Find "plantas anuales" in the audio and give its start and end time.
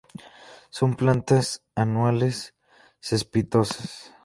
0.95-2.55